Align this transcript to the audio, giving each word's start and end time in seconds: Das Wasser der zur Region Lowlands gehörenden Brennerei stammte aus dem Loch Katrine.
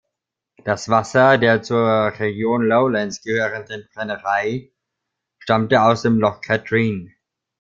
Das 0.63 0.89
Wasser 0.89 1.37
der 1.37 1.61
zur 1.61 1.87
Region 2.17 2.63
Lowlands 2.67 3.21
gehörenden 3.21 3.87
Brennerei 3.93 4.71
stammte 5.37 5.83
aus 5.83 6.01
dem 6.01 6.17
Loch 6.17 6.41
Katrine. 6.41 7.11